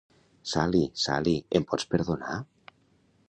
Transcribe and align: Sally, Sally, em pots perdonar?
Sally, 0.51 0.81
Sally, 1.01 1.35
em 1.59 1.69
pots 1.73 1.87
perdonar? 1.93 2.39